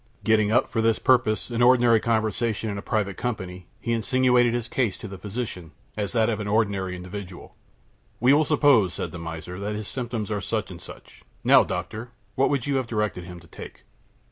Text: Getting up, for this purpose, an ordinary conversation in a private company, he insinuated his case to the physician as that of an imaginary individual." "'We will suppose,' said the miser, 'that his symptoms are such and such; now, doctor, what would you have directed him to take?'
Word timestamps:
Getting 0.23 0.51
up, 0.51 0.71
for 0.71 0.81
this 0.81 0.97
purpose, 0.97 1.51
an 1.51 1.61
ordinary 1.61 1.99
conversation 1.99 2.71
in 2.71 2.79
a 2.79 2.81
private 2.81 3.17
company, 3.17 3.67
he 3.79 3.91
insinuated 3.91 4.51
his 4.51 4.67
case 4.67 4.97
to 4.97 5.07
the 5.07 5.19
physician 5.19 5.73
as 5.95 6.11
that 6.13 6.27
of 6.27 6.39
an 6.39 6.47
imaginary 6.47 6.95
individual." 6.95 7.55
"'We 8.19 8.33
will 8.33 8.43
suppose,' 8.45 8.95
said 8.95 9.11
the 9.11 9.19
miser, 9.19 9.59
'that 9.59 9.75
his 9.75 9.87
symptoms 9.87 10.31
are 10.31 10.41
such 10.41 10.71
and 10.71 10.81
such; 10.81 11.21
now, 11.43 11.63
doctor, 11.63 12.09
what 12.33 12.49
would 12.49 12.65
you 12.65 12.77
have 12.77 12.87
directed 12.87 13.25
him 13.25 13.39
to 13.41 13.47
take?' 13.47 13.83